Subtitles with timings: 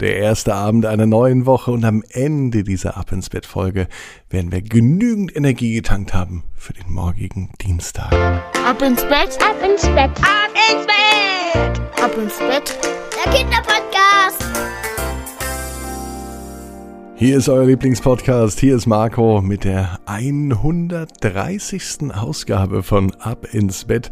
[0.00, 3.86] Der erste Abend einer neuen Woche und am Ende dieser Ab ins Bett Folge
[4.30, 8.10] werden wir genügend Energie getankt haben für den morgigen Dienstag.
[8.66, 12.78] Ab ins Bett, ab ins Bett, ab ins Bett, ab ins Bett.
[13.14, 14.42] Der Kinderpodcast.
[17.16, 18.58] Hier ist euer Lieblingspodcast.
[18.58, 22.14] Hier ist Marco mit der 130.
[22.14, 24.10] Ausgabe von Ab ins Bett.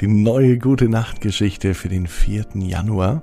[0.00, 2.46] Die neue gute Nachtgeschichte für den 4.
[2.56, 3.22] Januar.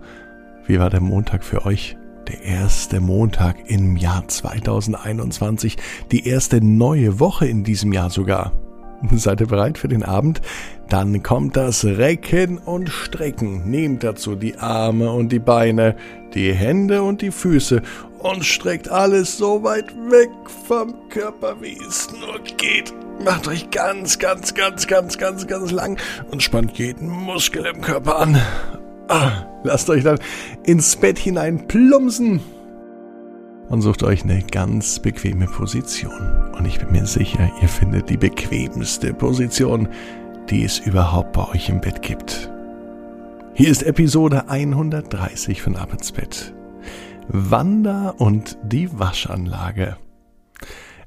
[0.66, 1.98] Wie war der Montag für euch?
[2.28, 5.78] Der erste Montag im Jahr 2021,
[6.12, 8.52] die erste neue Woche in diesem Jahr sogar.
[9.12, 10.42] Seid ihr bereit für den Abend?
[10.90, 13.70] Dann kommt das Recken und Strecken.
[13.70, 15.96] Nehmt dazu die Arme und die Beine,
[16.34, 17.82] die Hände und die Füße
[18.20, 20.30] und streckt alles so weit weg
[20.68, 22.94] vom Körper, wie es nur geht.
[23.24, 26.00] Macht euch ganz, ganz, ganz, ganz, ganz, ganz lang
[26.32, 28.42] und spannt jeden Muskel im Körper an.
[29.08, 30.20] Ah, lasst euch dann
[30.64, 32.40] ins Bett hinein plumpsen
[33.70, 36.52] und sucht euch eine ganz bequeme Position.
[36.58, 39.88] Und ich bin mir sicher, ihr findet die bequemste Position,
[40.50, 42.52] die es überhaupt bei euch im Bett gibt.
[43.54, 46.54] Hier ist Episode 130 von Ab ins Bett.
[47.28, 49.98] Wanda und die Waschanlage.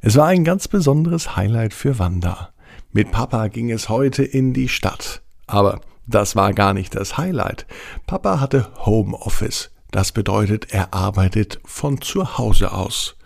[0.01, 2.51] Es war ein ganz besonderes Highlight für Wanda.
[2.93, 5.23] Mit Papa ging es heute in die Stadt.
[5.47, 7.67] Aber das war gar nicht das Highlight.
[8.07, 9.71] Papa hatte Homeoffice.
[9.91, 13.17] Das bedeutet, er arbeitet von zu Hause aus.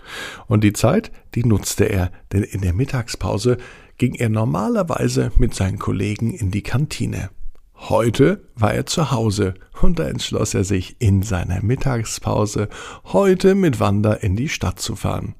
[0.46, 3.56] Und die Zeit, die nutzte er, denn in der Mittagspause
[3.98, 7.30] ging er normalerweise mit seinen Kollegen in die Kantine.
[7.74, 12.68] Heute war er zu Hause und da entschloss er sich in seiner Mittagspause
[13.06, 15.34] heute mit Wanda in die Stadt zu fahren.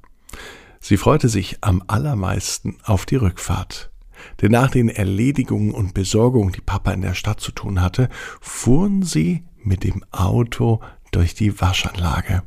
[0.80, 3.91] Sie freute sich am allermeisten auf die Rückfahrt.
[4.40, 8.08] Denn nach den Erledigungen und Besorgungen, die Papa in der Stadt zu tun hatte,
[8.40, 10.80] fuhren sie mit dem Auto
[11.12, 12.42] durch die Waschanlage.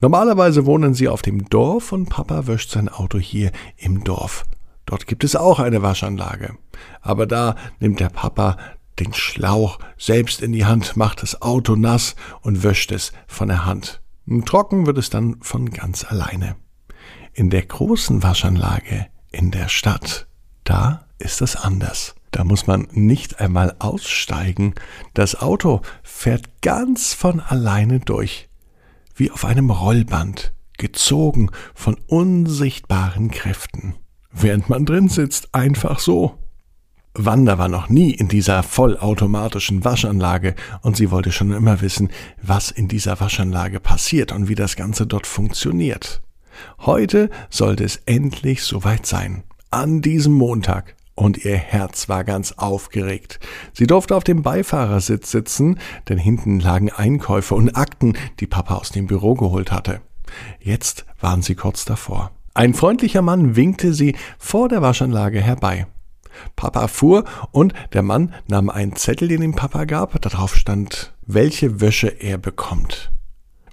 [0.00, 4.44] Normalerweise wohnen sie auf dem Dorf und Papa wäscht sein Auto hier im Dorf.
[4.86, 6.56] Dort gibt es auch eine Waschanlage.
[7.02, 8.56] Aber da nimmt der Papa
[8.98, 13.66] den Schlauch selbst in die Hand, macht das Auto nass und wäscht es von der
[13.66, 14.00] Hand.
[14.46, 16.56] Trocken wird es dann von ganz alleine.
[17.32, 20.26] In der großen Waschanlage in der Stadt
[20.70, 22.14] da ist es anders.
[22.30, 24.76] Da muss man nicht einmal aussteigen.
[25.14, 28.48] Das Auto fährt ganz von alleine durch,
[29.16, 33.96] wie auf einem Rollband, gezogen von unsichtbaren Kräften.
[34.30, 36.38] Während man drin sitzt, einfach so.
[37.14, 42.10] Wanda war noch nie in dieser vollautomatischen Waschanlage und sie wollte schon immer wissen,
[42.40, 46.22] was in dieser Waschanlage passiert und wie das Ganze dort funktioniert.
[46.78, 53.40] Heute sollte es endlich soweit sein an diesem Montag und ihr Herz war ganz aufgeregt.
[53.72, 58.90] Sie durfte auf dem Beifahrersitz sitzen, denn hinten lagen Einkäufe und Akten, die Papa aus
[58.90, 60.00] dem Büro geholt hatte.
[60.60, 62.30] Jetzt waren sie kurz davor.
[62.54, 65.86] Ein freundlicher Mann winkte sie vor der Waschanlage herbei.
[66.56, 70.20] Papa fuhr und der Mann nahm einen Zettel, den ihm Papa gab.
[70.22, 73.12] Darauf stand, welche Wäsche er bekommt.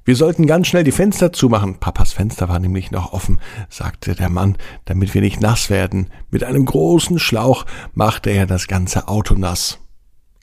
[0.08, 1.82] Wir sollten ganz schnell die Fenster zumachen.
[1.82, 6.10] Papas Fenster war nämlich noch offen, sagte der Mann, damit wir nicht nass werden.
[6.30, 9.80] Mit einem großen Schlauch machte er das ganze Auto nass.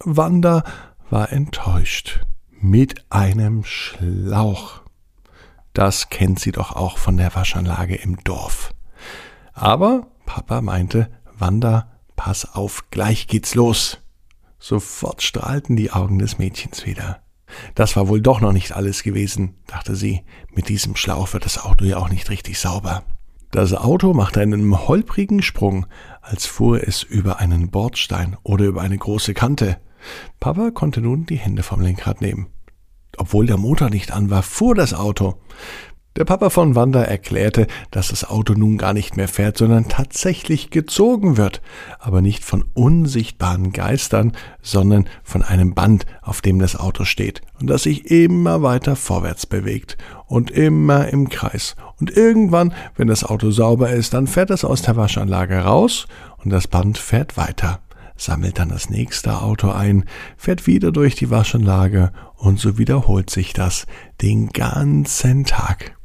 [0.00, 0.64] Wanda
[1.08, 2.26] war enttäuscht.
[2.60, 4.82] Mit einem Schlauch.
[5.72, 8.74] Das kennt sie doch auch von der Waschanlage im Dorf.
[9.54, 11.08] Aber Papa meinte,
[11.38, 13.96] Wanda, pass auf, gleich geht's los.
[14.58, 17.23] Sofort strahlten die Augen des Mädchens wieder.
[17.74, 20.22] Das war wohl doch noch nicht alles gewesen, dachte sie.
[20.52, 23.04] Mit diesem Schlauch wird das Auto ja auch nicht richtig sauber.
[23.50, 25.86] Das Auto machte einen holprigen Sprung,
[26.20, 29.78] als fuhr es über einen Bordstein oder über eine große Kante.
[30.40, 32.48] Papa konnte nun die Hände vom Lenkrad nehmen.
[33.16, 35.36] Obwohl der Motor nicht an war, fuhr das Auto.
[36.16, 40.70] Der Papa von Wanda erklärte, dass das Auto nun gar nicht mehr fährt, sondern tatsächlich
[40.70, 41.60] gezogen wird,
[41.98, 44.30] aber nicht von unsichtbaren Geistern,
[44.62, 49.46] sondern von einem Band, auf dem das Auto steht und das sich immer weiter vorwärts
[49.46, 51.74] bewegt und immer im Kreis.
[51.98, 56.06] Und irgendwann, wenn das Auto sauber ist, dann fährt es aus der Waschanlage raus
[56.44, 57.80] und das Band fährt weiter
[58.16, 60.04] sammelt dann das nächste Auto ein,
[60.36, 63.86] fährt wieder durch die Waschanlage und so wiederholt sich das
[64.22, 65.96] den ganzen Tag.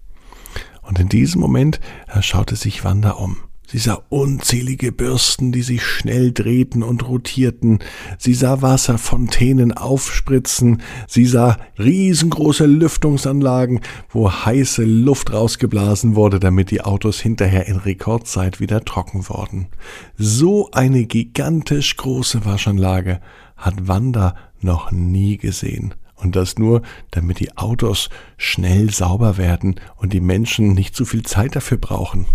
[0.99, 1.79] Und in diesem Moment
[2.19, 3.37] schaute sich Wanda um.
[3.65, 7.79] Sie sah unzählige Bürsten, die sich schnell drehten und rotierten.
[8.17, 10.81] Sie sah Wasserfontänen aufspritzen.
[11.07, 13.79] Sie sah riesengroße Lüftungsanlagen,
[14.09, 19.67] wo heiße Luft rausgeblasen wurde, damit die Autos hinterher in Rekordzeit wieder trocken wurden.
[20.17, 23.21] So eine gigantisch große Waschanlage
[23.55, 25.93] hat Wanda noch nie gesehen.
[26.21, 26.81] Und das nur,
[27.11, 32.25] damit die Autos schnell sauber werden und die Menschen nicht zu viel Zeit dafür brauchen.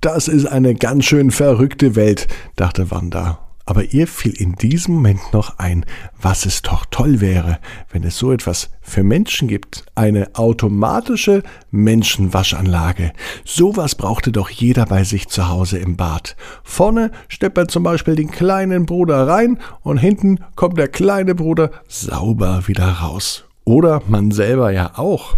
[0.00, 5.32] Das ist eine ganz schön verrückte Welt, dachte Wanda aber ihr fiel in diesem Moment
[5.32, 5.86] noch ein,
[6.20, 7.60] was es doch toll wäre,
[7.92, 9.84] wenn es so etwas für Menschen gibt.
[9.94, 13.12] Eine automatische Menschenwaschanlage.
[13.44, 16.34] Sowas brauchte doch jeder bei sich zu Hause im Bad.
[16.64, 21.70] Vorne steppt man zum Beispiel den kleinen Bruder rein und hinten kommt der kleine Bruder
[21.86, 23.44] sauber wieder raus.
[23.64, 25.36] Oder man selber ja auch.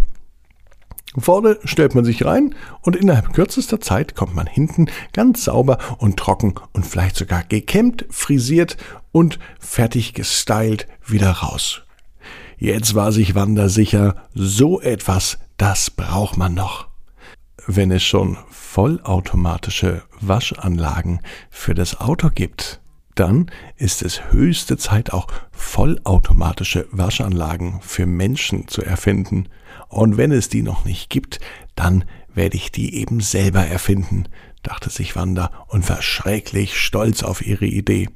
[1.17, 6.17] Vorne stellt man sich rein und innerhalb kürzester Zeit kommt man hinten ganz sauber und
[6.17, 8.77] trocken und vielleicht sogar gekämmt, frisiert
[9.11, 11.83] und fertig gestylt wieder raus.
[12.57, 16.87] Jetzt war sich Wanda sicher, so etwas, das braucht man noch.
[17.67, 21.19] Wenn es schon vollautomatische Waschanlagen
[21.49, 22.81] für das Auto gibt,
[23.15, 29.49] dann ist es höchste Zeit auch vollautomatische Waschanlagen für Menschen zu erfinden.
[29.87, 31.39] Und wenn es die noch nicht gibt,
[31.75, 34.27] dann werde ich die eben selber erfinden,
[34.63, 38.09] dachte sich Wanda und war schrecklich stolz auf ihre Idee.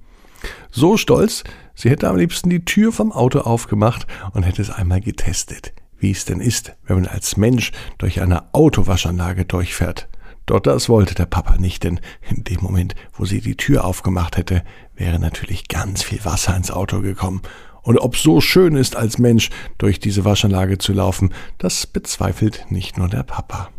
[0.71, 1.43] So stolz,
[1.75, 6.11] sie hätte am liebsten die Tür vom Auto aufgemacht und hätte es einmal getestet, wie
[6.11, 10.07] es denn ist, wenn man als Mensch durch eine Autowaschanlage durchfährt.
[10.47, 14.37] Doch das wollte der Papa nicht, denn in dem Moment, wo sie die Tür aufgemacht
[14.37, 14.63] hätte,
[14.95, 17.41] wäre natürlich ganz viel Wasser ins Auto gekommen.
[17.83, 22.97] Und ob so schön ist, als Mensch durch diese Waschanlage zu laufen, das bezweifelt nicht
[22.97, 23.69] nur der Papa.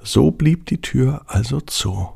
[0.00, 2.08] So blieb die Tür also zu.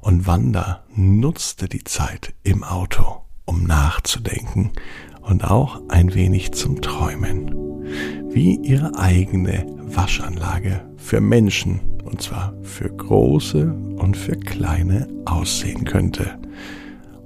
[0.00, 4.70] Und Wanda nutzte die Zeit im Auto, um nachzudenken
[5.22, 7.52] und auch ein wenig zum Träumen,
[8.32, 16.38] wie ihre eigene Waschanlage für Menschen und zwar für große und für kleine aussehen könnte.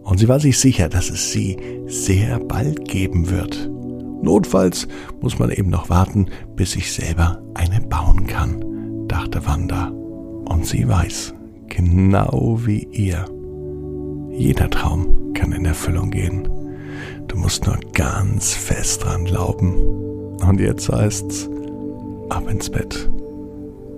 [0.03, 1.57] Und sie war sich sicher, dass es sie
[1.87, 3.71] sehr bald geben wird.
[4.23, 4.89] Notfalls
[5.21, 6.27] muss man eben noch warten,
[6.57, 9.89] bis ich selber eine bauen kann, dachte Wanda.
[9.89, 11.35] Und sie weiß,
[11.69, 13.25] genau wie ihr,
[14.31, 16.49] jeder Traum kann in Erfüllung gehen.
[17.29, 19.77] Du musst nur ganz fest dran glauben.
[20.47, 21.49] Und jetzt heißt's,
[22.31, 23.09] ab ins Bett